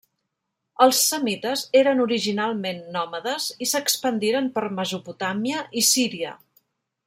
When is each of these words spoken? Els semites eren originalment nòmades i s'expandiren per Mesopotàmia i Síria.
Els 0.85 1.01
semites 1.09 1.63
eren 1.81 2.01
originalment 2.07 2.81
nòmades 2.97 3.45
i 3.67 3.69
s'expandiren 3.75 4.51
per 4.57 4.67
Mesopotàmia 4.81 5.63
i 5.83 5.89
Síria. 5.95 6.37